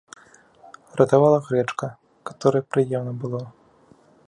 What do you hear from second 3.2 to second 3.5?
было.